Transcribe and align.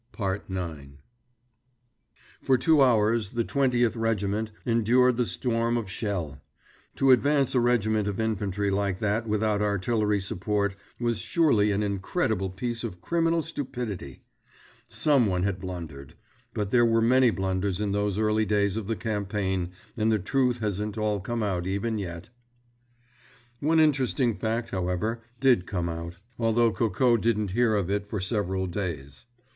IX 0.19 0.93
For 2.41 2.57
two 2.57 2.81
hours 2.81 3.29
the 3.33 3.43
Twentieth 3.43 3.95
Regiment 3.95 4.51
endured 4.65 5.15
the 5.17 5.27
storm 5.27 5.77
of 5.77 5.91
shell. 5.91 6.41
To 6.95 7.11
advance 7.11 7.53
a 7.53 7.59
regiment 7.59 8.07
of 8.07 8.19
infantry 8.19 8.71
like 8.71 8.97
that 8.97 9.27
without 9.27 9.61
artillery 9.61 10.19
support 10.19 10.75
was 10.99 11.19
surely 11.19 11.69
an 11.69 11.83
incredible 11.83 12.49
piece 12.49 12.83
of 12.83 12.99
criminal 12.99 13.43
stupidity. 13.43 14.23
Some 14.89 15.27
one 15.27 15.43
had 15.43 15.59
blundered. 15.59 16.15
But 16.55 16.71
there 16.71 16.83
were 16.83 17.03
many 17.03 17.29
blunders 17.29 17.79
in 17.79 17.91
those 17.91 18.17
early 18.17 18.47
days 18.47 18.77
of 18.77 18.87
the 18.87 18.95
campaign, 18.95 19.69
and 19.95 20.11
the 20.11 20.17
truth 20.17 20.57
hasn't 20.61 20.97
all 20.97 21.19
come 21.19 21.43
out 21.43 21.67
even 21.67 21.99
yet. 21.99 22.31
One 23.59 23.79
interesting 23.79 24.33
fact, 24.35 24.71
however, 24.71 25.21
did 25.39 25.67
come 25.67 25.87
out; 25.89 26.17
although 26.39 26.71
Coco 26.71 27.17
didn't 27.17 27.51
hear 27.51 27.75
of 27.75 27.91
it 27.91 28.09
for 28.09 28.19
several 28.19 28.65
days. 28.65 29.27